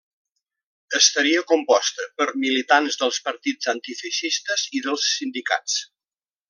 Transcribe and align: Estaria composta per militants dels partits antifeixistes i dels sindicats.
Estaria 0.99 1.43
composta 1.51 2.07
per 2.21 2.27
militants 2.45 2.99
dels 3.03 3.21
partits 3.29 3.73
antifeixistes 3.77 4.69
i 4.81 4.85
dels 4.89 5.09
sindicats. 5.19 5.81